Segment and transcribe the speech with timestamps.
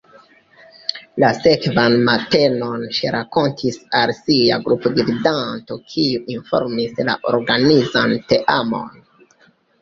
[1.23, 8.99] La sekvan matenon ŝi rakontis al sia grupgvidanto, kiu informis la organizan teamon.